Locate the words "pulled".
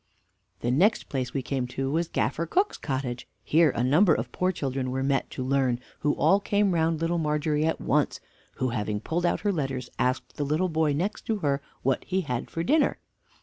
8.99-9.27